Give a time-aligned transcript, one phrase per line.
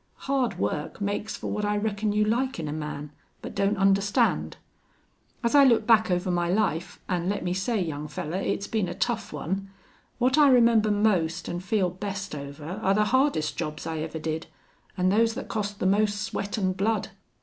[0.25, 3.11] Hard work makes for what I reckon you like in a man,
[3.43, 4.57] but don't understand.
[5.43, 8.87] As I look back over my life an' let me say, young fellar, it's been
[8.87, 9.69] a tough one
[10.17, 14.47] what I remember most an' feel best over are the hardest jobs I ever did,
[14.97, 17.09] an' those that cost the most sweat an' blood."